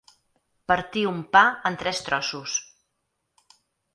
Partir 0.71 1.01
un 1.09 1.19
pa 1.35 1.43
en 1.69 1.77
tres 1.83 2.01
trossos. 2.07 2.57